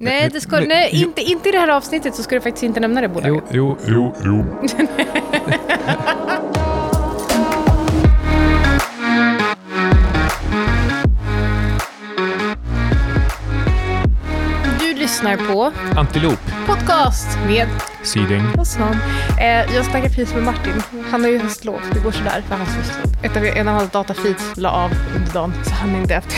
[0.00, 2.80] Nej, det ska, nej inte, inte i det här avsnittet så ska du faktiskt inte
[2.80, 3.44] nämna det bolaget.
[3.50, 4.44] Jo, jo, jo.
[4.58, 4.88] jo.
[14.80, 16.38] Du lyssnar på Antilop.
[16.66, 17.68] podcast med
[18.02, 18.42] Syding.
[18.58, 18.96] och Svan.
[19.40, 20.82] Eh, jag snackar precis med Martin.
[21.10, 21.80] Han har ju höstlov.
[21.92, 23.14] Det går sådär för hans höstlov.
[23.22, 26.36] Ett av, en av hans datafeeds la av under dagen så han har inte haft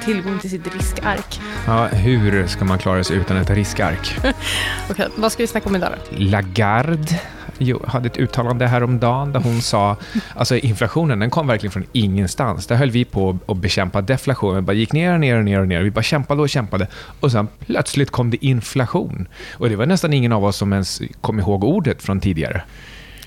[0.04, 1.40] tillgång till sitt riskark.
[1.66, 4.18] Ja, hur ska man klara sig utan ett riskark?
[4.90, 6.16] Okej, vad ska vi snacka om idag då?
[6.18, 7.20] Lagarde
[7.58, 9.96] jo, hade ett uttalande häromdagen där hon sa
[10.34, 12.66] alltså inflationen den kom verkligen från ingenstans.
[12.66, 14.54] Där höll vi på att bekämpa deflation.
[14.54, 15.82] Vi bara gick ner och ner och ner och ner.
[15.82, 16.86] Vi bara kämpade och kämpade.
[17.20, 19.28] Och sen plötsligt kom det inflation.
[19.58, 22.62] Och det var nästan ingen av oss som ens kom ihåg ordet från tidigare.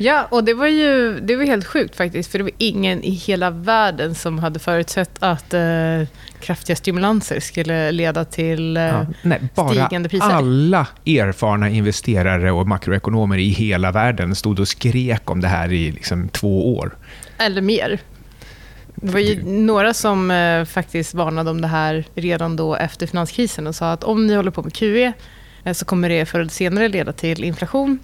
[0.02, 2.32] Ja, och det var ju det var helt sjukt faktiskt.
[2.32, 5.62] För det var ingen i hela världen som hade förutsett att eh,
[6.42, 10.30] kraftiga stimulanser skulle leda till eh, Ja, nej, bara stigande priser.
[10.30, 15.92] alla erfarna investerare och makroekonomer i hela världen stod och skrek om det här i
[15.92, 16.98] liksom två år.
[17.38, 18.00] Eller mer.
[18.96, 23.68] Det var ju några som eh, faktiskt varnade om det här redan då efter finanskrisen
[23.68, 25.14] och sa att om ni håller på med QE
[25.74, 28.00] så kommer det förr eller senare leda till inflation.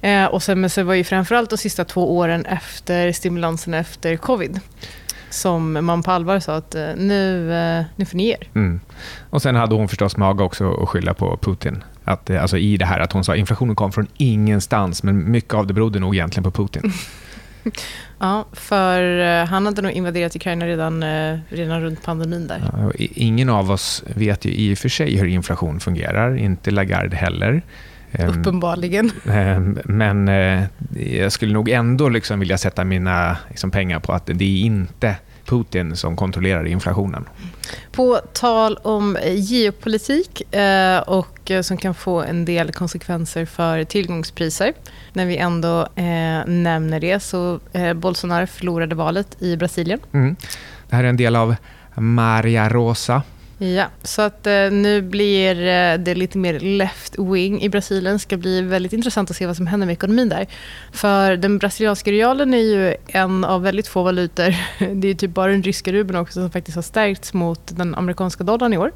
[0.00, 4.16] Eh, och sen, men så var ju framförallt de sista två åren efter stimulansen efter
[4.16, 4.60] covid
[5.34, 8.48] som man på allvar sa att eh, nu, eh, nu får ni er.
[8.54, 8.80] Mm.
[9.30, 11.84] Och sen hade hon förstås mage också att skylla på Putin.
[12.04, 15.54] Att, eh, alltså I det här att hon sa inflationen kom från ingenstans, men mycket
[15.54, 16.92] av det berodde nog egentligen på Putin.
[18.22, 22.62] Ja, för eh, han hade nog invaderat Ukraina redan, eh, redan runt pandemin där.
[22.72, 27.16] Ja, Ingen av oss vet ju i och för sig hur inflation fungerar, inte Lagarde
[27.16, 27.62] heller.
[28.12, 29.10] Ehm, Uppenbarligen.
[29.30, 30.62] ehm, Men eh,
[31.18, 35.16] jag skulle nog ändå liksom vilja sätta mina liksom, pengar på att det är inte
[35.44, 37.24] Putin som kontrollerar inflationen.
[37.92, 44.72] På tal om geopolitik eh, och eh, som kan få en del konsekvenser för tillgångspriser.
[45.12, 47.60] När vi ändå eh, nämner det så
[47.94, 50.00] Bolsonaro förlorade valet i Brasilien.
[50.12, 50.36] Mm.
[50.88, 51.54] Det här är en del av
[51.94, 53.22] Maria Rosa.
[53.62, 58.14] Ja, så att eh, nu blir eh, det lite mer left-wing i Brasilien.
[58.14, 60.46] Det ska bli väldigt intressant att se vad som händer med ekonomin där.
[60.92, 64.54] För den brasilianska realen är ju en av väldigt få valutor.
[64.78, 67.94] Det är ju typ bara den ryska rubeln också som faktiskt har stärkts mot den
[67.94, 68.92] amerikanska dollarn i år.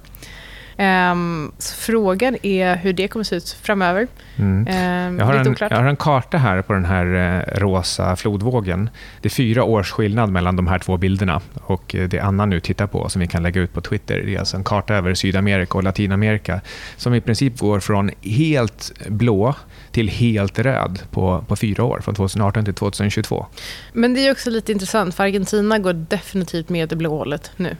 [1.59, 4.07] Så frågan är hur det kommer se ut framöver.
[4.37, 4.67] Mm.
[4.71, 8.91] Ehm, Jag har, en, jag har en karta här på den här eh, rosa flodvågen.
[9.21, 11.41] Det är fyra års skillnad mellan de här två bilderna.
[11.55, 14.35] Och eh, Det Anna nu tittar på, som vi kan lägga ut på Twitter, det
[14.35, 16.61] är alltså en karta över Sydamerika och Latinamerika
[16.97, 19.55] som i princip går från helt blå
[19.91, 23.47] till helt röd på, på fyra år, från 2018 till 2022.
[23.93, 27.77] Men det är också lite intressant för Argentina går definitivt med det blå hållet nu.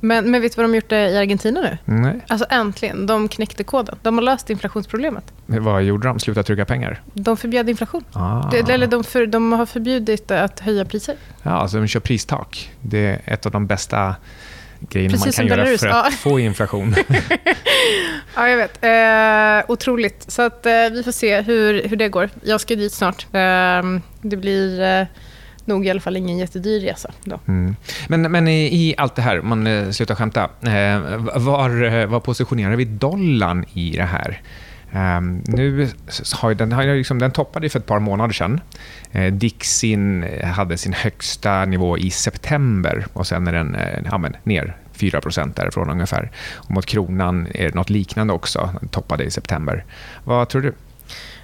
[0.00, 1.78] Men, men vet du vad de gjort i Argentina nu?
[1.84, 2.20] Nej.
[2.28, 3.98] Alltså äntligen, de knäckte koden.
[4.02, 5.24] De har löst inflationsproblemet.
[5.46, 6.18] Vad gjorde de?
[6.18, 7.02] Sluta trycka pengar?
[7.14, 8.04] De förbjöd inflation.
[8.12, 8.50] Ah.
[8.50, 11.16] Det, eller de, för, de har förbjudit att höja priser.
[11.42, 12.72] Ja, alltså de kör pristak.
[12.80, 14.16] Det är ett av de bästa
[14.80, 16.10] grejerna Precis man kan göra Belarus, för att ja.
[16.10, 16.94] få inflation.
[18.34, 18.84] Ja, jag vet.
[18.84, 20.24] Eh, otroligt.
[20.30, 22.30] Så att, eh, vi får se hur, hur det går.
[22.44, 23.26] Jag ska dit snart.
[23.32, 23.82] Eh,
[24.22, 25.06] det blir eh,
[25.68, 27.10] nog i alla fall ingen jättedyr resa.
[27.24, 27.40] Då.
[27.48, 27.76] Mm.
[28.08, 32.06] Men, men i, i allt det här, om man eh, slutar skämta, eh, var, eh,
[32.06, 34.40] var positionerar vi dollarn i det här?
[34.92, 35.88] Um, nu
[36.34, 38.60] har den, har liksom, den toppade ju för ett par månader sedan.
[39.12, 44.18] Eh, Dixin eh, hade sin högsta nivå i september och sen är den eh, ja,
[44.18, 45.20] men, ner 4
[45.54, 46.30] därifrån ungefär.
[46.54, 49.84] Och mot kronan är det något liknande också, den toppade i september.
[50.24, 50.72] Vad tror du?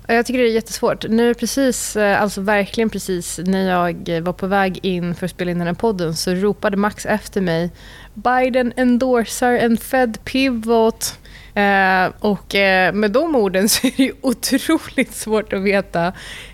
[0.07, 1.05] Jag tycker det är jättesvårt.
[1.09, 5.31] Nu precis, eh, alltså verkligen precis när jag eh, var på väg in för att
[5.31, 7.71] spela in den här podden så ropade Max efter mig
[8.15, 11.19] Biden endorsar en Fed pivot.
[11.55, 16.07] Eh, och eh, med de orden så är det ju otroligt svårt att veta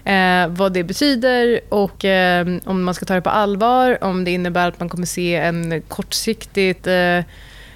[0.05, 4.31] eh, vad det betyder och eh, om man ska ta det på allvar, om det
[4.31, 7.21] innebär att man kommer se en kortsiktigt eh,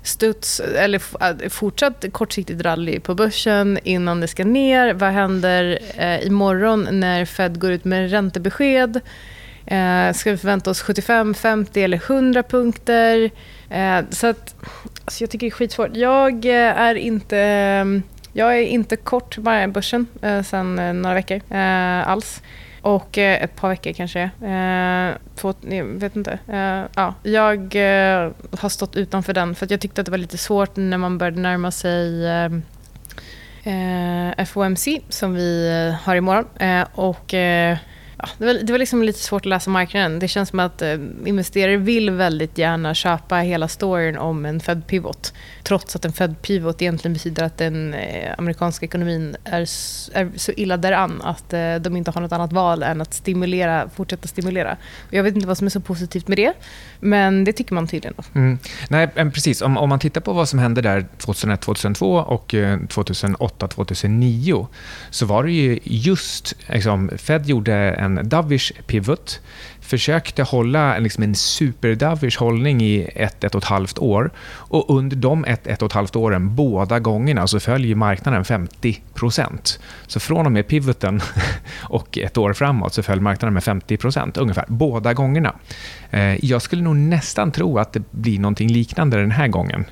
[0.04, 4.94] studs eller äh, fortsatt kortsiktigt rally på börsen innan det ska ner.
[4.94, 9.00] Vad händer eh, imorgon när Fed går ut med räntebesked?
[9.66, 13.30] Eh, ska vi förvänta oss 75, 50 eller 100 punkter?
[13.70, 14.54] Eh, så att,
[15.04, 15.96] alltså jag tycker det är skitsvårt.
[15.96, 17.38] Jag eh, är inte...
[17.38, 18.02] Ehm,
[18.36, 22.42] jag är inte kort bara börsen eh, sen eh, några veckor eh, alls.
[22.80, 24.20] Och eh, ett par veckor kanske.
[24.22, 26.38] Eh, två, jag vet inte.
[26.48, 30.18] Eh, ja, jag eh, har stått utanför den för att jag tyckte att det var
[30.18, 32.50] lite svårt när man började närma sig eh,
[33.64, 36.46] eh, FOMC som vi eh, har imorgon.
[36.58, 37.78] Eh, och eh,
[38.38, 40.18] det, var, det var liksom lite svårt att läsa marknaden.
[40.18, 40.94] Det känns som att eh,
[41.24, 45.32] investerare vill väldigt gärna köpa hela storyn om en Fed pivot.
[45.62, 49.60] Trots att en Fed pivot egentligen betyder att den eh, amerikanska ekonomin är,
[50.12, 53.88] är så illa däran att eh, de inte har något annat val än att stimulera,
[53.88, 54.76] fortsätta stimulera.
[55.06, 56.52] Och jag vet inte vad som är så positivt med det,
[57.00, 58.14] men det tycker man tydligen.
[58.34, 58.58] Mm.
[58.88, 59.62] Nej, precis.
[59.62, 64.66] Om, om man tittar på vad som hände där 2001, 2002 och eh, 2008, 2009
[65.10, 69.40] så var det ju just liksom, Fed gjorde en en dovish pivot,
[69.80, 74.30] försökte hålla liksom en superdovish hållning i ett, ett och ett halvt år.
[74.46, 79.78] Och under de ett, ett och ett halvt åren, båda gångerna, så följer marknaden 50%
[80.06, 81.20] Så från och med pivoten
[81.82, 85.54] och ett år framåt så föll marknaden med 50% ungefär, båda gångerna.
[86.10, 89.84] Eh, jag skulle nog nästan tro att det blir någonting liknande den här gången.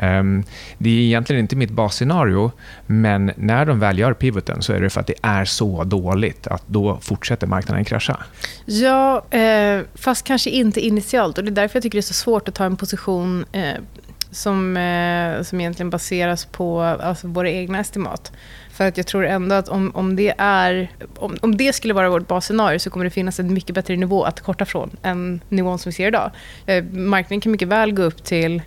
[0.00, 0.44] Ehm,
[0.78, 2.52] det är egentligen inte mitt basscenario,
[2.86, 6.46] men när de väl gör pivoten så är det för att det är så dåligt
[6.46, 8.18] att då fortsätter marknaden krascha.
[8.64, 11.38] Ja, eh, fast kanske inte initialt.
[11.38, 13.74] och Det är därför jag tycker det är så svårt att ta en position eh,
[14.30, 18.32] som, eh, som egentligen baseras på alltså, våra egna estimat.
[18.72, 22.10] För att jag tror ändå att om, om, det är, om, om det skulle vara
[22.10, 25.78] vårt basscenario så kommer det finnas en mycket bättre nivå att korta från än nivån
[25.78, 26.30] som vi ser idag.
[26.92, 28.62] marknaden kan mycket väl gå upp till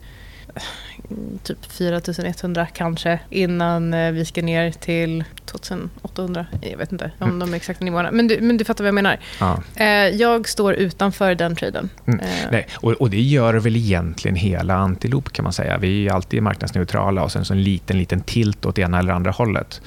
[1.43, 6.45] typ 4100 kanske innan eh, vi ska ner till 2800.
[6.61, 8.11] Jag vet inte om de exakta nivåerna.
[8.11, 9.19] Men du, men du fattar vad jag menar.
[9.39, 9.63] Ja.
[9.75, 11.89] Eh, jag står utanför den traden.
[12.05, 12.19] Mm.
[12.19, 12.25] Eh.
[12.51, 15.77] Nej, och, och, det gör väl egentligen hela Antilop kan man säga.
[15.77, 19.31] Vi är alltid marknadsneutrala och sen så en liten, liten tilt åt ena eller andra
[19.31, 19.81] hållet.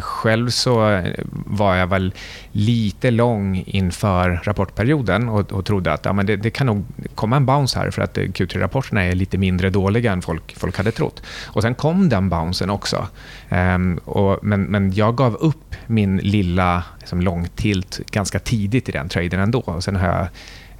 [0.00, 2.12] Själv så var jag väl
[2.52, 7.36] lite lång inför rapportperioden och, och trodde att ja, men det, det, kan nog komma
[7.36, 11.22] en bounce här för att Q3-rapporterna är lite mindre dåliga än folk, folk hade trott.
[11.46, 13.08] Och Sen kom den bouncen också.
[13.48, 19.08] Um, och, men, men jag gav upp min lilla liksom, långtilt ganska tidigt i den
[19.08, 19.60] traden ändå.
[19.60, 20.28] Och sen har jag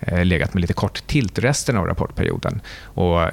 [0.00, 2.60] eh, legat med lite kort tilt resten av rapportperioden.
[2.82, 3.30] Och, eh,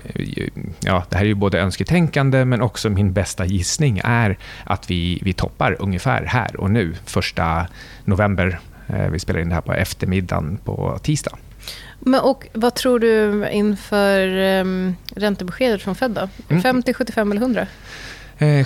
[0.79, 5.19] ja, det här är ju både önsketänkande men också min bästa gissning är att vi,
[5.23, 7.67] vi toppar ungefär här och nu, första
[8.05, 8.59] november.
[8.87, 11.37] Eh, vi spelar in det här på eftermiddagen på tisdag.
[11.99, 14.27] Men och vad tror du inför
[14.59, 16.11] um, räntebeskedet från Fed?
[16.11, 16.29] Då?
[16.49, 16.63] Mm.
[16.63, 17.67] 50, 75 eller 100?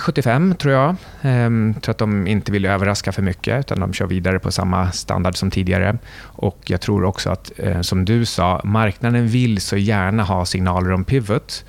[0.00, 0.96] 75 eh, tror jag.
[1.22, 4.92] Ehm, tror att de inte vill överraska för mycket utan de kör vidare på samma
[4.92, 5.98] standard som tidigare.
[6.20, 10.92] Och Jag tror också att, eh, som du sa, marknaden vill så gärna ha signaler
[10.92, 11.64] om pivot.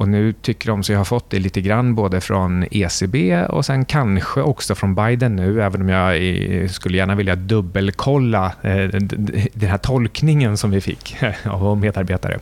[0.00, 3.84] Och nu tycker de sig ha fått det lite grann både från ECB och sen
[3.84, 8.84] kanske också från Biden nu, även om jag skulle gärna vilja dubbelkolla eh,
[9.52, 12.38] den här tolkningen som vi fick av medarbetare.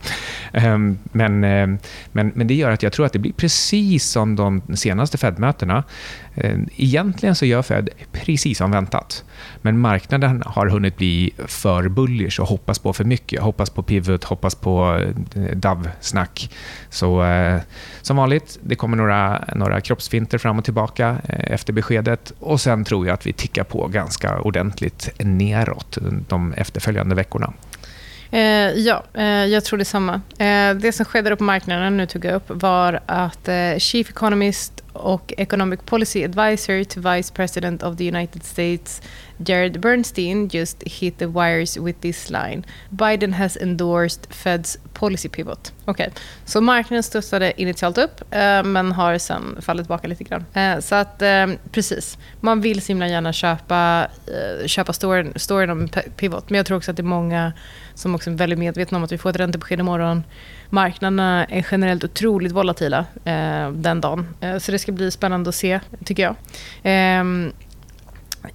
[0.53, 1.67] Ehm, men, eh,
[2.11, 5.83] men, men det gör att jag tror att det blir precis som de senaste Fed-mötena.
[6.35, 9.23] Ehm, egentligen så gör Fed precis som väntat.
[9.61, 13.41] Men marknaden har hunnit bli för bullish och hoppas på för mycket.
[13.41, 15.01] Hoppas på pivot, hoppas på
[15.35, 16.49] eh, DAV-snack.
[16.89, 17.61] Så eh,
[18.01, 22.33] som vanligt, det kommer några, några kroppsfinter fram och tillbaka eh, efter beskedet.
[22.39, 25.97] Och Sen tror jag att vi tickar på ganska ordentligt neråt
[26.27, 27.53] de efterföljande veckorna.
[28.31, 30.21] Eh, ja, eh, jag tror detsamma.
[30.37, 34.78] Eh, det som skedde på marknaden, nu tog jag upp, var att eh, Chief Economist
[34.99, 39.01] och Economic Policy Advisor to Vice President of the United States
[39.45, 42.65] Jared Bernstein just hit the wires with this line.
[42.89, 45.71] Biden has endorsed Feds policy pivot.
[45.85, 46.21] Okej, okay.
[46.45, 50.45] så marknaden studsade initialt upp eh, men har sen fallit tillbaka lite grann.
[50.53, 55.69] Eh, så att eh, precis, man vill så himla gärna köpa, eh, köpa storyn, storyn
[55.69, 56.49] om pivot.
[56.49, 57.53] Men jag tror också att det är många
[57.93, 60.23] som också är väldigt medvetna om att vi får ett räntebesked imorgon.
[60.69, 64.27] Marknaderna är generellt otroligt volatila eh, den dagen.
[64.41, 66.35] Eh, så det ska bli spännande att se, tycker jag.
[66.83, 67.51] Ehm,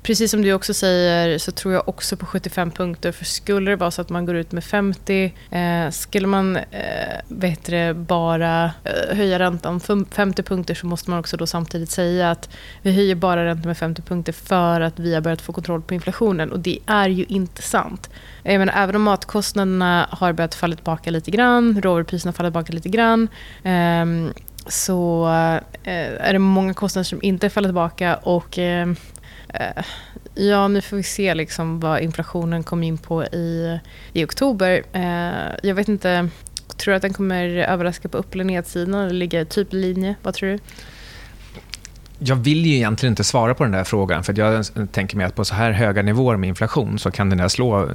[0.03, 3.13] Precis som du också säger så tror jag också på 75 punkter.
[3.13, 6.63] För skulle det vara så att man går ut med 50, eh, skulle man eh,
[7.29, 12.49] bättre bara eh, höja räntan 50 punkter så måste man också då samtidigt säga att
[12.83, 15.95] vi höjer bara räntan med 50 punkter för att vi har börjat få kontroll på
[15.95, 16.53] inflationen.
[16.53, 18.11] Och det är ju inte sant.
[18.43, 22.73] Jag menar, även om matkostnaderna har börjat falla tillbaka lite grann, råvarupriserna har fallit tillbaka
[22.73, 23.29] lite grann
[23.63, 24.05] Eh,
[24.67, 25.27] så
[25.83, 28.17] eh, är det många kostnader som inte faller tillbaka.
[28.17, 28.87] och Eh,
[29.49, 29.85] Eh,
[30.35, 33.79] ja, nu får vi se liksom vad inflationen kom in på i,
[34.13, 34.83] i oktober.
[34.93, 36.29] Eh, jag vet inte,
[36.77, 40.15] tror du att den kommer överraska på upp eller nedsidan eller ligga typ linje?
[40.23, 40.59] Vad tror du?
[42.19, 44.25] Jag vill ju egentligen inte svara på den där frågan.
[44.25, 47.39] för Jag tänker mig att på så här höga nivåer med inflation så kan den
[47.39, 47.87] där slå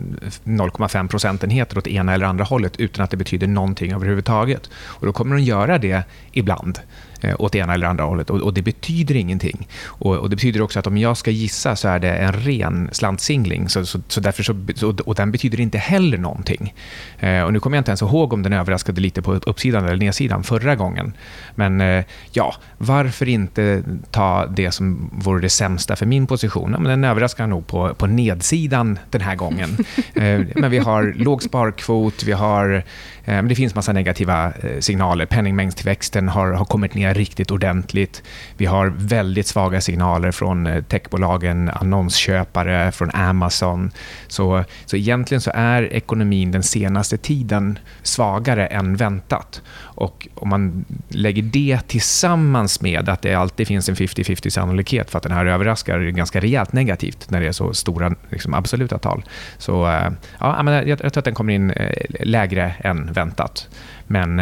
[0.43, 4.69] 0,5 procentenheter åt ena eller andra hållet utan att det betyder någonting överhuvudtaget.
[4.75, 6.79] Och då kommer den göra det ibland
[7.21, 8.29] eh, åt ena eller andra hållet.
[8.29, 9.67] Och, och det betyder ingenting.
[9.83, 12.89] Och, och, Det betyder också att om jag ska gissa så är det en ren
[12.91, 13.69] slantsingling.
[13.69, 16.73] Så, så, så därför så, och den betyder inte heller någonting.
[17.19, 19.97] Eh, och nu kommer jag inte ens ihåg om den överraskade lite på uppsidan eller
[19.97, 21.13] nedsidan förra gången.
[21.55, 26.71] Men eh, ja, varför inte ta det som vore det sämsta för min position?
[26.71, 29.69] Ja, men den överraskar nog på, på nedsidan den här gången.
[30.13, 32.83] eh, men vi har låg sparkvot, vi har
[33.29, 35.25] Eh, det finns massa negativa eh, signaler.
[35.25, 38.23] Penningmängdstillväxten har, har kommit ner riktigt ordentligt.
[38.57, 43.91] Vi har väldigt svaga signaler från eh, techbolagen, annonsköpare, från Amazon.
[44.27, 49.61] Så, så egentligen så är ekonomin den senaste tiden svagare än väntat.
[49.79, 55.17] Och om man lägger det tillsammans med att det alltid finns en 50-50 sannolikhet för
[55.17, 59.23] att den här överraskar ganska rejält negativt när det är så stora liksom, absoluta tal.
[59.57, 63.67] Så eh, ja, jag, jag tror att den kommer in eh, lägre än väntat.
[64.11, 64.35] Men,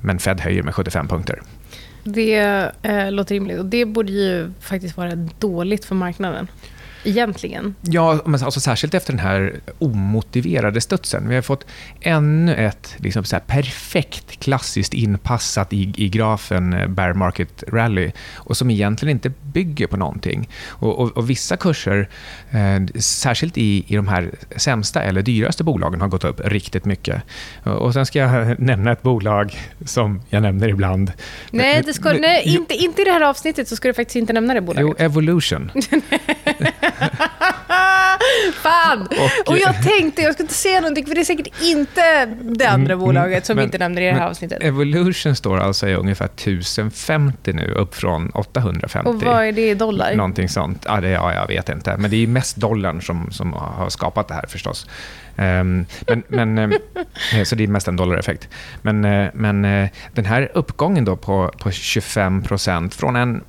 [0.00, 1.40] men Fed höjer med 75 punkter.
[2.04, 2.34] Det
[2.82, 3.58] eh, låter rimligt.
[3.58, 6.48] Och det borde ju faktiskt vara dåligt för marknaden
[7.04, 7.74] egentligen?
[7.80, 11.28] Ja, men alltså, särskilt efter den här omotiverade studsen.
[11.28, 11.66] Vi har fått
[12.00, 18.56] ännu ett liksom, så perfekt klassiskt inpassat i, i grafen eh, bear market rally och
[18.56, 20.48] som egentligen inte bygger på någonting.
[20.68, 22.08] Och, och, och vissa kurser,
[22.50, 27.22] eh, särskilt i, i de här sämsta eller dyraste bolagen, har gått upp riktigt mycket.
[27.62, 31.12] Och Sen ska jag nämna ett bolag som jag nämner ibland.
[31.50, 34.32] Nej, det ska, nej inte, inte i det här avsnittet så ska du faktiskt inte
[34.32, 34.96] nämna det bolaget.
[34.98, 35.70] Jo, Evolution.
[38.54, 39.00] Fan!
[39.00, 42.66] Och, och, jag tänkte, jag ska inte säga någonting, för det är säkert inte det
[42.66, 44.62] andra mm, bolaget som men, vi inte nämner i det här avsnittet.
[44.62, 49.10] Evolution står alltså i ungefär 1050 nu, upp från 850.
[49.10, 50.14] Och vad är det i dollar?
[50.14, 50.84] Någonting sånt.
[50.88, 51.96] Ja, det, ja, jag vet inte.
[51.96, 54.86] Men det är mest dollarn som, som har skapat det här förstås.
[55.36, 56.74] Um, men, men, um,
[57.44, 58.48] så det är mest en dollareffekt.
[58.82, 63.44] Men, uh, men uh, den här uppgången då på, på 25% från en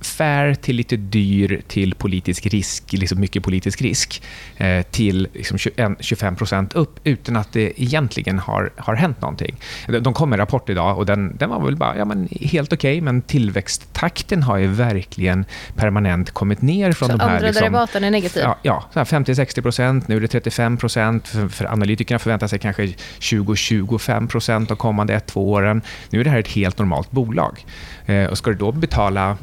[0.00, 4.22] fair till lite dyr till politisk risk, liksom mycket politisk risk,
[4.56, 9.56] eh, till liksom 25% upp utan att det egentligen har, har hänt någonting.
[10.00, 12.72] De kom med en rapport idag och den, den var väl bara ja, men helt
[12.72, 15.44] okej, okay, men tillväxttakten har ju verkligen
[15.76, 17.30] permanent kommit ner från så de här...
[17.30, 18.42] andra liksom, derivaten är negativ?
[18.42, 22.82] Ja, ja 50-60% nu är det 35 för, för analytikerna förväntar sig kanske
[23.20, 25.82] 20-25 de kommande ett, två åren.
[26.10, 27.64] Nu är det här ett helt normalt bolag.
[28.12, 29.36] Eh, och ska du då betala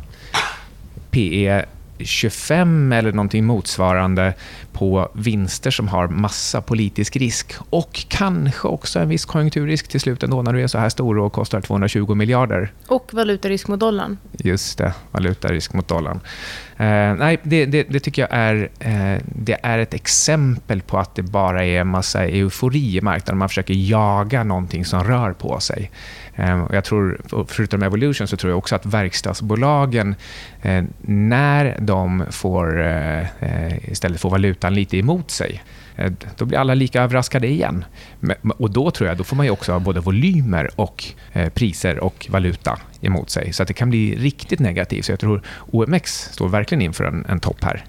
[1.11, 1.65] PE
[1.99, 4.33] 25 eller någonting motsvarande
[4.73, 10.23] på vinster som har massa politisk risk och kanske också en viss konjunkturrisk till slut
[10.23, 12.71] ändå när du är så här stor och kostar 220 miljarder.
[12.87, 14.17] Och valutarisk mot dollarn.
[14.31, 16.19] Just det, valutarisk mot dollarn.
[16.79, 21.15] Eh, nej, det, det, det, tycker jag är, eh, det är ett exempel på att
[21.15, 23.37] det bara är en massa eufori i marknaden.
[23.37, 25.91] Man försöker jaga någonting som rör på sig.
[26.35, 30.15] Eh, jag tror, förutom Evolution så tror jag också att verkstadsbolagen,
[30.61, 35.63] eh, när de får, eh, eh istället får valutan lite emot sig,
[35.99, 37.85] Eh, då blir alla lika överraskade igen.
[38.57, 42.27] Och Då tror jag då får man också ha både volymer och eh, priser och
[42.29, 43.53] valuta emot sig.
[43.53, 45.05] Så att det kan bli riktigt negativt.
[45.05, 45.41] Så jag tror
[45.71, 47.83] OMX står verkligen inför en, en topp här.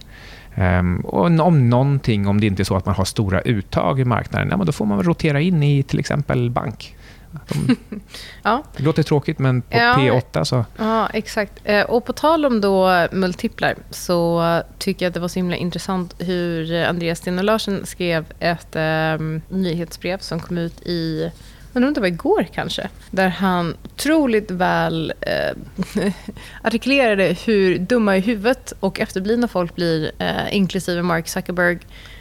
[0.55, 4.05] Um, och om någonting, om det inte är så att man har stora uttag i
[4.05, 6.97] marknaden, ja, då får man rotera in i till exempel bank.
[7.31, 7.77] De,
[8.43, 8.63] ja.
[8.77, 10.65] Det låter tråkigt, men på ja, P8 så...
[10.77, 11.53] Ja, exakt.
[11.65, 15.57] Eh, och på tal om då multiplar så tycker jag att det var så himla
[15.57, 21.31] intressant hur Andreas Sten Larsen skrev ett um, nyhetsbrev som kom ut i
[21.73, 26.13] undrar om det var igår kanske, där han otroligt väl eh,
[26.63, 31.79] artikulerade hur dumma i huvudet och efterblivna folk blir, eh, inklusive Mark Zuckerberg,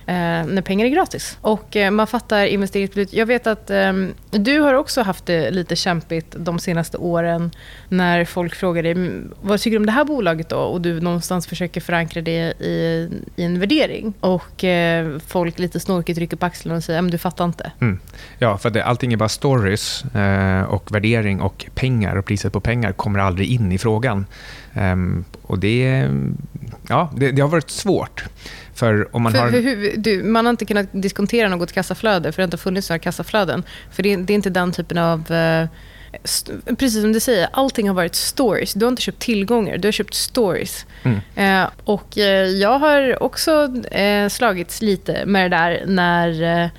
[0.09, 1.37] Eh, när pengar är gratis.
[1.41, 3.13] Och eh, man fattar investeringsbeslut.
[3.13, 3.93] Jag vet att eh,
[4.31, 7.51] du har också haft det lite kämpigt de senaste åren
[7.89, 10.57] när folk frågar dig vad tycker du om det här bolaget då?
[10.57, 14.13] Och du någonstans försöker förankra det i, i en värdering.
[14.19, 17.71] Och eh, folk lite snorkigt rycker på axlarna och säger att du fattar inte.
[17.81, 17.99] Mm.
[18.39, 22.59] Ja, för det, allting är bara stories eh, och värdering och pengar och priset på
[22.59, 24.25] pengar kommer aldrig in i frågan.
[24.73, 26.09] Um, och det,
[26.87, 28.25] ja, det, det, har varit svårt.
[28.79, 29.49] För om man, för, har...
[29.49, 32.99] Hur, du, man har inte kunnat diskontera något kassaflöde, för det har inte funnits några
[32.99, 33.63] kassaflöden.
[33.91, 35.31] För det, det är inte den typen av...
[35.31, 35.67] Eh,
[36.77, 38.73] precis som du säger, allting har varit stories.
[38.73, 40.85] Du har inte köpt tillgångar, du har köpt stories.
[41.03, 41.19] Mm.
[41.35, 46.69] Eh, och eh, jag har också eh, slagits lite med det där när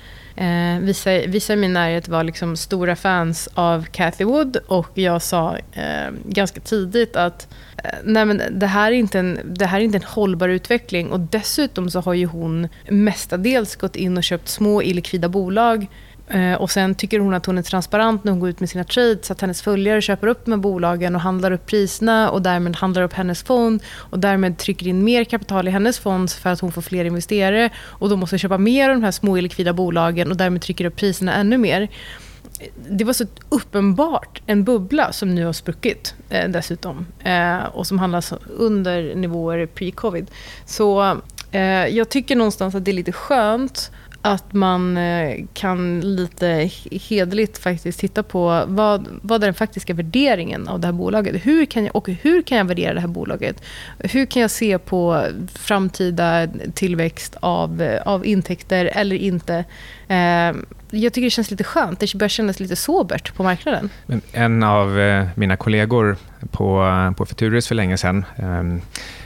[0.41, 5.21] eh, vissa, vissa i min närhet var liksom stora fans av Cathy Wood och jag
[5.21, 7.47] sa eh, ganska tidigt att
[7.83, 11.11] eh, nej men det, här är inte en, det här är inte en hållbar utveckling
[11.11, 15.87] och dessutom så har ju hon mestadels gått in och köpt små illikvida bolag
[16.33, 18.83] Eh, och Sen tycker hon att hon är transparent när hon går ut med sina
[18.83, 19.31] trades.
[19.31, 23.13] Att hennes följare köper upp med bolagen och handlar upp priserna och därmed handlar upp
[23.13, 26.81] hennes fond och därmed trycker in mer kapital i hennes fond för att hon får
[26.81, 27.69] fler investerare.
[27.77, 30.95] och Då måste köpa mer av de här små likvida bolagen och därmed trycker upp
[30.95, 31.89] priserna ännu mer
[32.89, 37.05] det var så uppenbart en bubbla som nu har spruckit eh, dessutom.
[37.23, 40.27] Eh, och som handlas under nivåer pre-covid.
[40.65, 41.17] Så
[41.51, 47.57] eh, jag tycker någonstans att det är lite skönt att man eh, kan lite hederligt
[47.57, 51.45] faktiskt titta på vad, vad är den faktiska värderingen av det här bolaget.
[51.45, 53.63] Hur kan jag, och hur kan jag värdera det här bolaget?
[53.99, 59.65] Hur kan jag se på framtida tillväxt av, av intäkter eller inte?
[60.07, 60.55] Eh,
[60.91, 61.99] jag tycker det känns lite skönt.
[61.99, 63.89] Det börjar kännas lite sobert på marknaden.
[64.31, 66.17] En av eh, mina kollegor
[66.51, 68.83] på, på Futurus för länge sedan, eh,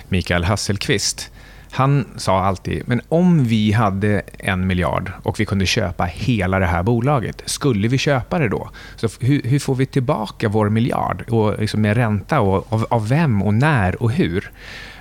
[0.10, 1.32] Mikael Hasselqvist,
[1.75, 6.65] han sa alltid, men om vi hade en miljard och vi kunde köpa hela det
[6.65, 8.70] här bolaget, skulle vi köpa det då?
[8.96, 11.24] Så hur, hur får vi tillbaka vår miljard?
[11.29, 14.51] Och liksom med ränta och av, av vem och när och hur?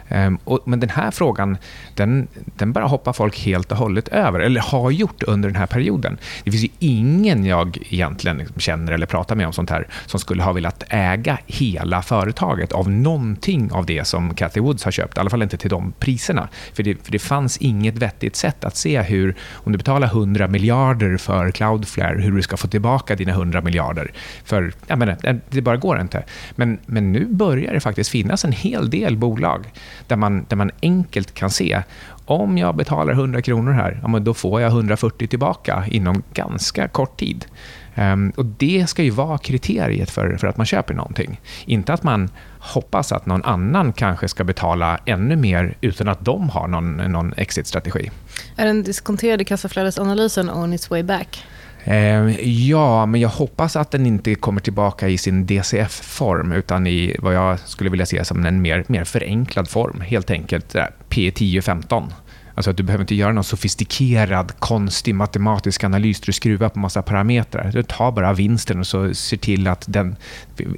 [0.09, 1.59] Ehm, men den här frågan,
[1.95, 5.67] den, den bara hoppar folk helt och hållet över, eller har gjort under den här
[5.67, 6.19] perioden.
[6.45, 10.43] Det finns ju ingen jag egentligen känner eller pratar med om sånt här, som skulle
[10.43, 15.21] ha velat äga hela företaget av någonting av det som Cathy Woods har köpt, i
[15.21, 16.49] alla fall inte till de priserna.
[16.73, 20.49] För det, för det fanns inget vettigt sätt att se hur, om du betalar 100
[20.49, 24.13] miljarder för Cloudflare, hur du ska få tillbaka dina 100 miljarder.
[24.45, 26.25] För, jag menar, det bara går inte.
[26.57, 29.67] Men, men nu börjar det faktiskt finnas en hel del bolag
[30.07, 31.83] där man, där man enkelt kan se
[32.25, 37.19] om jag betalar 100 kronor här, ja, då får jag 140 tillbaka inom ganska kort
[37.21, 37.47] tid.
[37.95, 41.41] Um, och Det ska ju vara kriteriet för, för att man köper någonting.
[41.67, 46.51] Inte att man hoppas att någon annan kanske ska betala ännu mer utan att de
[46.51, 48.11] har någon, någon exit-strategi.
[48.57, 51.45] Är den diskonterade kassaflödesanalysen on its way back?
[51.85, 57.17] Eh, ja, men jag hoppas att den inte kommer tillbaka i sin DCF-form utan i
[57.19, 60.01] vad jag skulle vilja se som en mer, mer förenklad form.
[60.01, 62.13] Helt enkelt eh, P10-15.
[62.55, 66.79] Alltså att du behöver inte göra någon sofistikerad, konstig matematisk analys där du skruvar på
[66.79, 67.71] massa parametrar.
[67.73, 70.17] Du tar bara vinsten och så ser till att den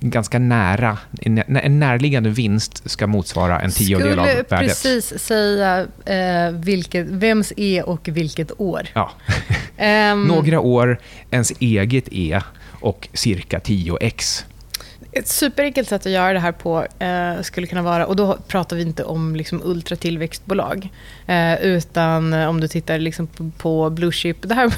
[0.01, 4.47] ganska nära, en närliggande vinst ska motsvara en tiondel av värdet.
[4.47, 8.89] Skulle precis säga eh, vilket, vems E och vilket år.
[8.95, 9.11] Ja.
[10.13, 10.99] um, Några år,
[11.31, 12.41] ens eget E
[12.81, 14.45] och cirka 10x.
[15.17, 18.77] Ett superenkelt sätt att göra det här på eh, skulle kunna vara, och då pratar
[18.77, 20.89] vi inte om liksom ultratillväxtbolag,
[21.27, 24.69] eh, utan eh, om du tittar liksom på, på Blue Chip, det här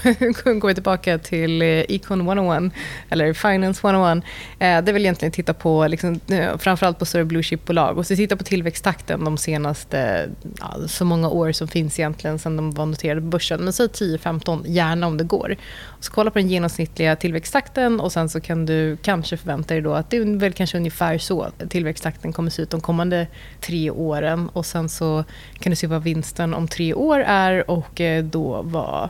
[0.60, 2.72] går vi tillbaka till eh, Econ 101,
[3.08, 4.24] eller Finance 101.
[4.58, 8.16] Eh, det vill egentligen titta på, liksom, eh, framförallt på större Blue Chip-bolag, och så
[8.16, 10.28] titta på tillväxttakten de senaste,
[10.60, 13.86] ja, så många år som finns egentligen sedan de var noterade på börsen, men säg
[13.86, 15.56] 10-15, gärna om det går.
[16.00, 19.94] Så kolla på den genomsnittliga tillväxttakten och sen så kan du kanske förvänta dig då
[19.94, 23.26] att det är väl kanske ungefär så tillväxttakten kommer se ut de kommande
[23.60, 24.48] tre åren.
[24.48, 25.24] Och sen så
[25.58, 29.08] kan du se vad vinsten om tre år är och eh, då vad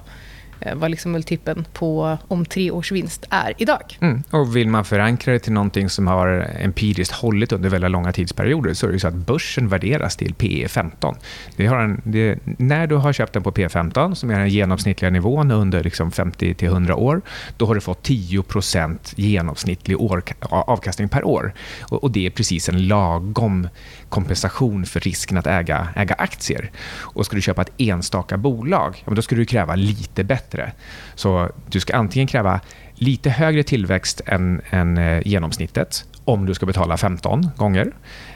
[0.60, 3.98] Eh, vad liksom multipeln på om tre års vinst är idag.
[4.00, 4.22] Mm.
[4.30, 8.74] Och Vill man förankra det till någonting som har empiriskt hållit under väldigt långa tidsperioder
[8.74, 11.16] så är det så att börsen värderas till P 15.
[11.56, 14.48] Det har en, det, när du har köpt den på P 15, som är den
[14.48, 17.22] genomsnittliga nivån under liksom 50-100 år,
[17.56, 21.54] då har du fått 10% genomsnittlig år, avkastning per år.
[21.80, 23.68] Och, och, Det är precis en lagom
[24.08, 26.70] kompensation för risken att äga, äga aktier.
[26.98, 30.72] Och Ska du köpa ett enstaka bolag, ja, då ska du kräva lite bättre bättre.
[31.14, 32.60] Så du ska antingen kräva
[32.94, 37.92] lite högre tillväxt än, än eh, genomsnittet om du ska betala 15 gånger.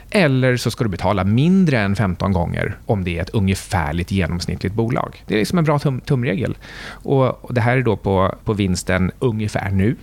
[0.09, 4.75] Eller så ska du betala mindre än 15 gånger om det är ett ungefärligt genomsnittligt
[4.75, 5.23] bolag.
[5.27, 6.57] Det är liksom en bra tum tumregel.
[6.85, 9.95] Och, och, det här är då på, på vinsten ungefär nu.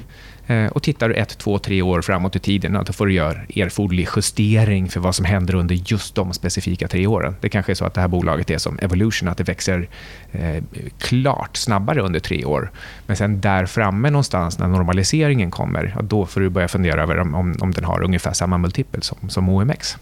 [0.51, 3.39] Eh, och tittar du ett, två, tre år framåt i tiden, då får du göra
[3.57, 7.37] erforderlig justering för vad som händer under just de specifika tre åren.
[7.41, 9.89] Det kanske är så att det här bolaget är som Evolution, att det växer
[10.33, 10.63] eh,
[10.99, 12.71] klart snabbare under tre år.
[13.07, 17.35] Men sen där framme någonstans, när normaliseringen kommer, då får du börja fundera över om,
[17.35, 19.97] om, om den har ungefär samma multipel som, som OMX.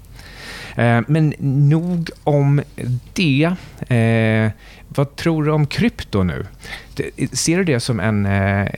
[0.77, 2.63] Eh, men nog om
[3.13, 3.55] det.
[3.95, 4.51] Eh,
[4.89, 6.47] vad tror du om krypto nu?
[7.33, 8.27] Ser du det som en...
[8.27, 8.69] Eh,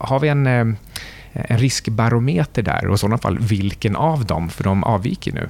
[0.00, 0.66] har vi en eh,
[1.32, 4.48] en riskbarometer där och i sådana fall vilken av dem?
[4.48, 5.48] För de avviker nu.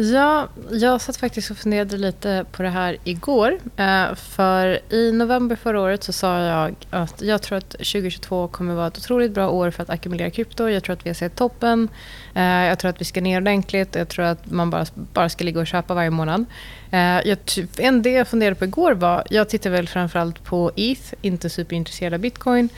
[0.00, 3.58] Ja, jag satt faktiskt och funderade lite på det här igår.
[3.76, 8.74] Eh, för i november förra året så sa jag att jag tror att 2022 kommer
[8.74, 10.68] vara ett otroligt bra år för att ackumulera krypto.
[10.68, 11.88] Jag tror att vi har sett toppen.
[12.34, 13.94] Eh, jag tror att vi ska ner ordentligt.
[13.94, 16.44] Jag tror att man bara, bara ska ligga och köpa varje månad.
[16.90, 17.38] Eh, jag,
[17.78, 22.14] en det jag funderade på igår var, jag tittar väl framförallt på ETH, inte superintresserad
[22.14, 22.68] av bitcoin.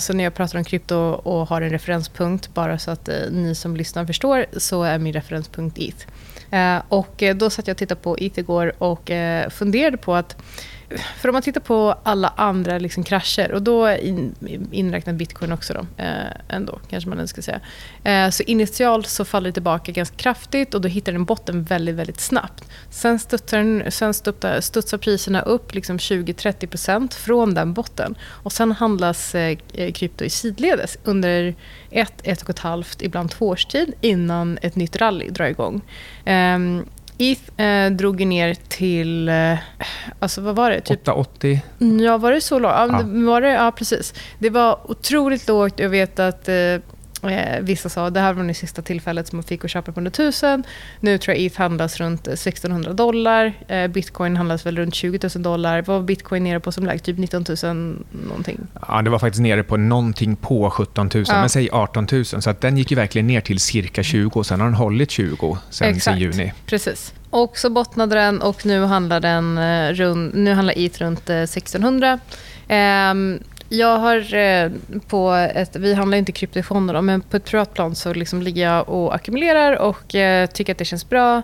[0.00, 3.76] Så när jag pratar om krypto och har en referenspunkt, bara så att ni som
[3.76, 6.06] lyssnar förstår, så är min referenspunkt ETH.
[6.54, 10.14] Eh, och eh, då satt jag och tittade på IT igår och eh, funderade på
[10.14, 10.36] att
[11.16, 14.34] för om man tittar på alla andra liksom krascher, och då in,
[14.72, 16.14] inräknat bitcoin också då, eh,
[16.48, 17.60] ändå, kanske man ska säga.
[18.04, 21.94] Eh, så initialt så faller det tillbaka ganska kraftigt och då hittar den botten väldigt,
[21.94, 22.64] väldigt snabbt.
[22.90, 28.14] Sen studsar, den, sen studsar, studsar priserna upp liksom 20-30% från den botten.
[28.28, 31.54] Och sen handlas eh, eh, krypto i sidledes under
[31.90, 35.80] ett, ett och ett halvt, ibland två års tid innan ett nytt rally drar igång.
[36.24, 36.84] Ehm,
[37.18, 39.58] ETH eh, drog ner till, eh,
[40.18, 40.80] alltså vad var det?
[40.80, 41.60] Typ, 880?
[42.00, 42.72] Ja, var det så lågt?
[42.76, 43.26] Ja, ja.
[43.26, 44.14] Var det, ja, precis.
[44.38, 45.78] Det var otroligt lågt.
[45.78, 46.54] Jag vet att eh,
[47.28, 50.00] Eh, vissa sa det här var det sista tillfället som man fick att köpa på
[50.00, 50.64] under 1000.
[51.00, 53.52] Nu tror jag ETH handlas runt 1600 dollar.
[53.68, 55.82] Eh, bitcoin handlas väl runt 20 000 dollar.
[55.82, 57.04] Vad var bitcoin nere på som lägst?
[57.04, 58.58] Typ 19 000 någonting?
[58.88, 61.40] Ja, det var faktiskt nere på någonting på 17 000, ja.
[61.40, 62.24] men säg 18 000.
[62.24, 65.58] Så att den gick ju verkligen ner till cirka 20 sen har den hållit 20
[65.70, 66.52] sen, sen juni.
[66.66, 67.14] Precis.
[67.30, 72.18] Och så bottnade den och nu handlar, den, eh, rund, nu handlar ETH runt 1600.
[72.68, 73.40] Um,
[73.78, 74.70] jag har eh,
[75.08, 79.14] på ett, vi handlar inte kryptofonder, men på ett privatplan så liksom ligger jag och
[79.14, 81.42] ackumulerar och eh, tycker att det känns bra.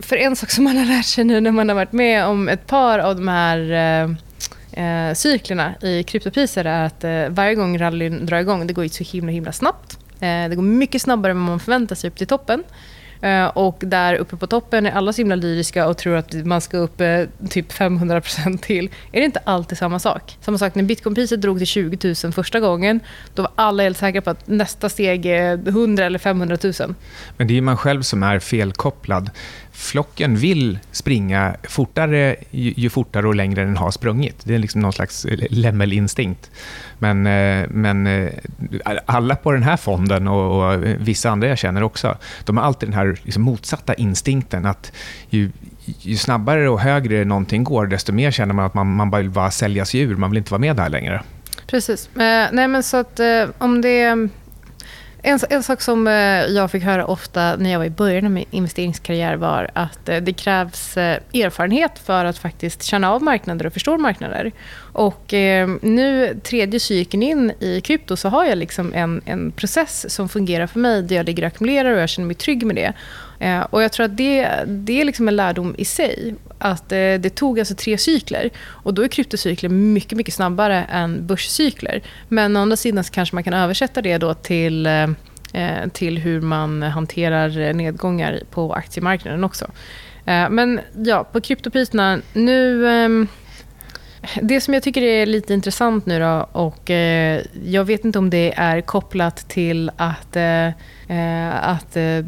[0.00, 2.48] För en sak som man har lärt sig nu när man har varit med om
[2.48, 4.10] ett par av de här eh,
[4.84, 9.04] eh cyklerna i kryptopriser är att eh, varje gång rallyn drar igång, det går så
[9.04, 9.98] himla himla snabbt.
[10.20, 12.64] Eh, det går mycket snabbare än vad man förväntar sig upp till toppen.
[13.20, 16.60] Eh, och där uppe på toppen är alla så himla lyriska och tror att man
[16.60, 18.90] ska upp eh, typ 500% till.
[19.12, 20.36] Är det inte alltid samma sak?
[20.40, 23.00] Samma sak när bitcoinpriset drog till 20 000 första gången.
[23.34, 26.94] Då var alla helt säkra på att nästa steg är 100 eller 500 000.
[27.36, 29.30] Men det är man själv som är felkopplad
[29.78, 34.40] flocken vill springa fortare ju, ju, fortare och längre den har sprungit.
[34.44, 36.50] Det är liksom någon slags lämmelinstinkt.
[36.98, 38.30] Men, eh, men eh,
[39.06, 42.88] alla på den här fonden och, och, vissa andra jag känner också, de har alltid
[42.88, 44.92] den här liksom motsatta instinkten att
[45.30, 45.50] ju,
[45.84, 49.30] ju snabbare och högre någonting går, desto mer känner man att man, man bara vill
[49.30, 50.16] bara sälja sig ur.
[50.16, 51.22] Man vill inte vara med där längre.
[51.66, 52.08] Precis.
[52.16, 54.28] Eh, nej, men så att eh, om det
[55.22, 56.12] en, en sak som eh,
[56.46, 60.16] jag fick höra ofta när jag var i början av min investeringskarriär var att eh,
[60.16, 64.52] det krävs eh, erfarenhet för att faktiskt känna av marknader och förstå marknader.
[64.92, 70.14] Och ehm, nu, tredje cykeln in i krypto, så har jag liksom en, en process
[70.14, 72.76] som fungerar för mig där jag ligger och ackumulerar och jag känner mig trygg med
[72.76, 72.92] det.
[73.38, 76.96] Eh, och jag tror att det, det är liksom en lärdom i sig att eh,
[76.96, 78.50] det tog alltså tre cykler.
[78.66, 82.02] Och då är kryptocykler mycket, mycket snabbare än börscykler.
[82.28, 85.02] Men å andra sidan så kanske man kan översätta det då till, eh,
[85.52, 89.70] eh till hur man hanterar nedgångar på aktiemarknaden också.
[90.24, 92.88] Eh, men ja, på kryptopriserna nu...
[92.88, 93.28] Ehm,
[94.42, 98.30] det som jag tycker är lite intressant nu då, och eh, jag vet inte om
[98.30, 100.66] det är kopplat till att eh,
[101.08, 102.24] eh, att eh,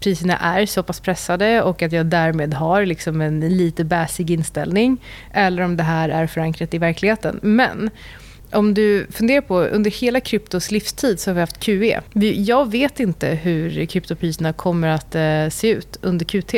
[0.00, 4.98] priserna är så pass pressade och att jag därmed har liksom en lite bäsig inställning.
[5.32, 7.40] Eller om det här är förankrat i verkligheten.
[7.42, 7.90] Men
[8.54, 12.00] om du funderar på, under hela kryptos livstid så har vi haft QE.
[12.32, 16.54] Jag vet inte hur kryptopriserna kommer att eh, se ut under QT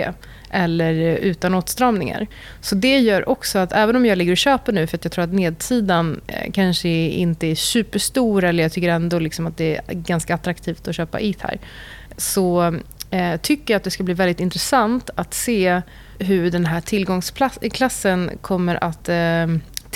[0.51, 2.27] eller utan åtstramningar.
[2.61, 5.13] Så det gör också att även om jag ligger och köper nu för att jag
[5.13, 9.77] tror att nedsidan eh, kanske inte är superstor eller jag tycker ändå liksom att det
[9.87, 11.59] är ganska attraktivt att köpa ETH här.
[12.17, 12.79] Så
[13.11, 15.83] eh, tycker jag att det ska bli väldigt intressant att se
[16.19, 19.47] hur den här tillgångsklassen kommer att eh,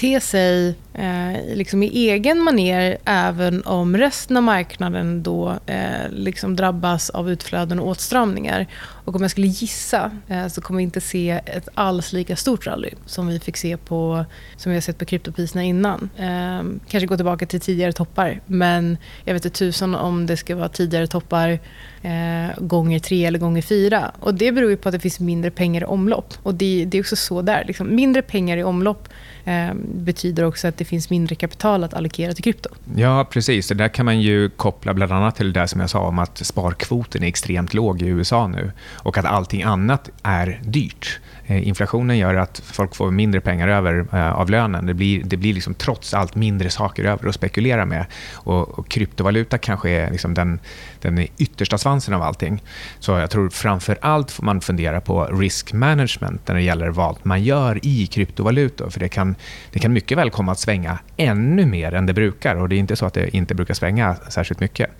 [0.00, 6.56] bete sig eh, liksom i egen maner även om resten av marknaden då eh, liksom
[6.56, 8.66] drabbas av utflöden och åtstramningar.
[9.04, 12.66] Och om jag skulle gissa eh, så kommer vi inte se ett alls lika stort
[12.66, 14.24] rally som vi fick se på,
[14.56, 16.10] som vi har sett på kryptopriserna innan.
[16.16, 20.56] Eh, kanske gå tillbaka till tidigare toppar, men jag vet inte tusan om det ska
[20.56, 21.58] vara tidigare toppar
[22.02, 24.12] eh, gånger tre eller gånger fyra.
[24.20, 26.34] Och det beror ju på att det finns mindre pengar i omlopp.
[26.42, 27.64] Och det, det är också så där.
[27.64, 29.08] Liksom, mindre pengar i omlopp
[29.44, 32.68] eh, betyder också att det finns mindre kapital att allokera till krypto.
[32.96, 33.68] Ja, precis.
[33.68, 36.38] Det där kan man ju koppla bland annat till det som jag sa om att
[36.38, 41.20] sparkvoten är extremt låg i USA nu och att allting annat är dyrt.
[41.50, 44.86] Eh, inflationen gör att folk får mindre pengar över eh, av lönen.
[44.86, 48.06] Det blir, det blir liksom trots allt mindre saker över att spekulera med.
[48.32, 50.60] Och, och kryptovaluta kanske är liksom den,
[51.00, 52.62] den yttersta svansen av allting.
[52.98, 57.16] Så jag tror framför allt får man fundera på risk management när det gäller vad
[57.22, 58.90] man gör i kryptovalutor.
[58.90, 59.34] För det kan,
[59.72, 62.56] det kan mycket väl komma att svänga ännu mer än det brukar.
[62.56, 64.90] Och det är inte så att det inte brukar svänga särskilt mycket.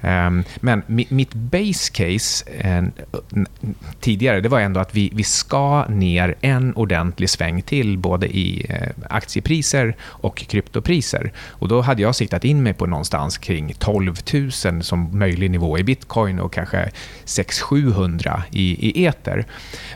[0.00, 2.84] Ehm, men mitt base case eh,
[4.00, 8.66] tidigare det var ändå att vi, vi ska ner en ordentlig sväng till både i
[8.68, 11.32] eh, aktiepriser och kryptopriser.
[11.50, 14.14] Och då hade jag siktat in mig på någonstans kring 12
[14.64, 16.90] 000 som möjlig nivå i bitcoin och kanske
[17.24, 19.46] 600-700 i, i ether.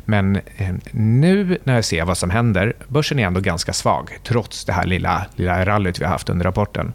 [0.05, 4.65] Men eh, nu när jag ser vad som händer, börsen är ändå ganska svag trots
[4.65, 6.93] det här lilla, lilla rallyt vi har haft under rapporten.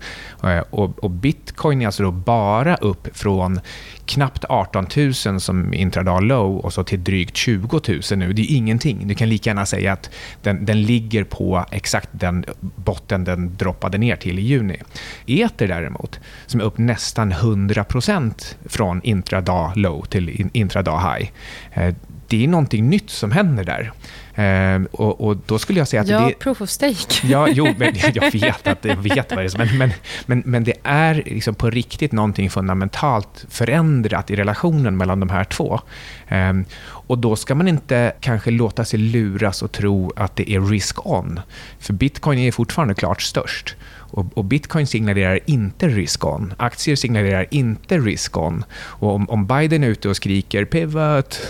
[0.69, 3.59] Och, och bitcoin är alltså då bara upp upp från
[4.05, 4.87] knappt 18
[5.25, 8.33] 000 som intradag low och så till drygt 20 000 nu.
[8.33, 9.07] Det är ingenting.
[9.07, 10.09] Du kan lika gärna säga att
[10.41, 14.81] den, den ligger på exakt den botten den droppade ner till i juni.
[15.25, 21.29] Eter däremot, som är upp nästan 100% från intradag low till intradag high.
[21.73, 21.95] Eh,
[22.27, 23.91] det är någonting nytt som händer där.
[24.35, 26.07] Eh, och, och, då skulle jag säga att...
[26.07, 27.27] Ja, det, proof of stake.
[27.27, 29.57] Ja, jo, men jag vet att jag vet vad det är.
[29.57, 29.91] Men, men,
[30.25, 35.43] men, men det är liksom på riktigt någonting fundamentalt förändrat i relationen mellan de här
[35.43, 35.79] två.
[36.27, 36.53] Eh,
[37.07, 41.39] och då ska man inte kanske låta sig luras och tro att det är risk-on.
[41.79, 43.75] För bitcoin är fortfarande klart störst.
[44.15, 46.53] Och, och, bitcoin signalerar inte risk-on.
[46.57, 48.65] Aktier signalerar inte risk-on.
[48.73, 51.41] Och om, om, Biden är ute och skriker pivot,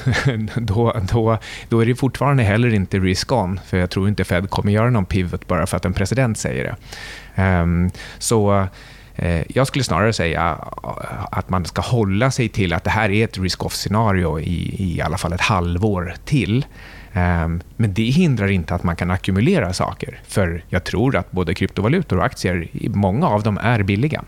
[0.55, 1.37] då, då,
[1.69, 3.59] då är det fortfarande heller inte risk-on.
[3.65, 6.63] För jag tror inte Fed kommer göra någon pivot bara för att en president säger
[6.63, 6.75] det.
[7.41, 8.67] Ehm, så
[9.15, 13.09] eh, jag skulle snarare säga eh, att man ska hålla sig till att det här
[13.09, 16.65] är ett risk-off-scenario i, i alla fall ett halvår till.
[17.13, 20.19] Ehm, men det hindrar inte att man kan ackumulera saker.
[20.27, 24.23] För jag tror att både kryptovalutor och aktier, många av dem är billiga.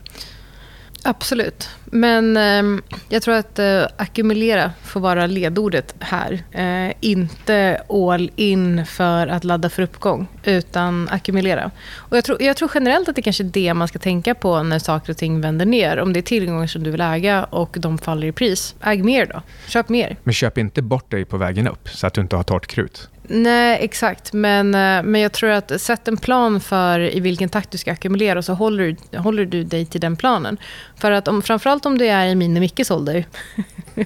[1.04, 1.70] Absolut.
[1.86, 6.44] Men eh, jag tror att eh, ackumulera får vara ledordet här.
[6.52, 11.72] Eh, inte all in för att ladda för uppgång, utan ackumulera.
[11.96, 14.64] Och jag, tror, jag tror generellt att det kanske är det man ska tänka på
[14.64, 16.00] när saker och ting vänder ner.
[16.00, 19.26] Om det är tillgångar som du vill äga och de faller i pris, äg mer
[19.26, 19.42] då.
[19.68, 20.18] Köp mer.
[20.24, 23.10] Men köp inte bort dig på vägen upp så att du inte har torrt krut.
[23.28, 24.34] Nej, exakt.
[24.34, 27.92] Men, eh, men jag tror att sätt en plan för i vilken takt du ska
[27.92, 30.58] ackumulera och så håller, håller du dig till den planen.
[30.96, 33.26] För att om, framförallt om du är i min och Mickes ålder.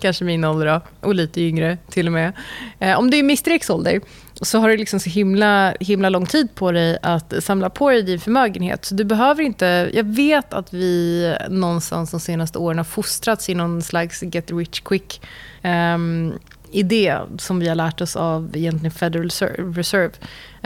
[0.00, 2.32] Kanske min ålder då, och lite yngre till och med.
[2.78, 4.00] Eh, om du är i Mr ålder
[4.40, 8.02] så har du liksom så himla, himla lång tid på dig att samla på dig
[8.02, 8.84] din förmögenhet.
[8.84, 9.90] Så du behöver inte...
[9.92, 14.80] Jag vet att vi någonstans de senaste åren har fostrats i någon slags get rich
[14.80, 15.20] quick
[15.64, 16.32] um,
[16.70, 19.30] idé som vi har lärt oss av egentligen Federal
[19.74, 20.12] Reserve.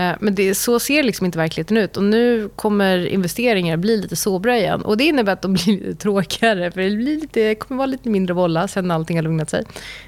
[0.00, 1.96] Eh, men det, så ser liksom inte verkligheten ut.
[1.96, 4.82] Och nu kommer investeringar bli lite sobra igen.
[4.82, 6.70] Och det innebär att de blir lite tråkigare.
[6.70, 9.64] För det, blir lite, kommer vara lite mindre volla sen allting har lugnat sig.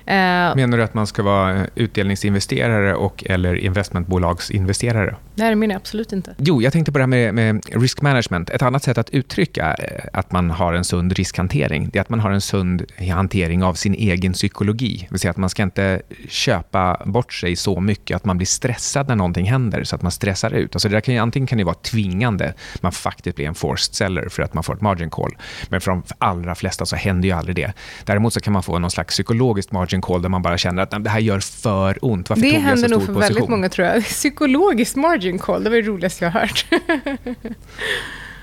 [0.06, 0.14] Eh,
[0.56, 5.16] menar du att man ska vara utdelningsinvesterare och eller investmentbolagsinvesterare?
[5.34, 6.34] Nej, det menar jag absolut inte.
[6.38, 8.50] Jo, jag tänkte på det här med, med risk management.
[8.50, 12.08] Ett annat sätt att uttrycka eh, att man har en sund riskhantering, det är att
[12.08, 14.98] man har en sund hantering av sin egen psykologi.
[15.00, 18.46] Det vill säga att man ska inte köpa bort sig så mycket att man blir
[18.46, 20.76] stressad när någonting händer, så att man stressar ut.
[20.76, 23.94] Alltså det där kan ju, antingen kan det vara tvingande, man faktiskt blir en forced
[23.94, 25.36] seller för att man får ett margin call.
[25.68, 27.72] Men för de allra flesta så händer ju aldrig det.
[28.04, 31.04] Däremot så kan man få någon slags psykologiskt margin call där man bara känner att
[31.04, 32.30] det här gör för ont.
[32.30, 33.20] Varför det tog händer nog för position?
[33.20, 34.02] väldigt många tror jag.
[34.04, 36.66] Psykologiskt margin call, det var det roligaste jag har hört.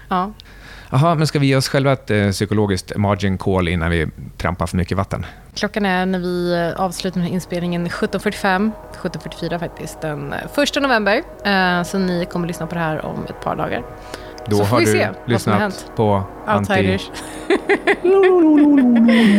[0.10, 0.34] ja.
[0.92, 4.68] Jaha, men ska vi ge oss själva ett eh, psykologiskt margin call innan vi trampar
[4.68, 5.26] för mycket vatten?
[5.60, 11.24] Klockan är när vi avslutar den här inspelningen 17.45, 17.44 faktiskt, den 1 eh, november.
[11.46, 13.84] Eh, så ni kommer lyssna på det här om ett par dagar.
[14.46, 16.24] Då så har vi du lyssnat på
[16.56, 17.12] Outsiders.
[17.48, 19.39] Anti...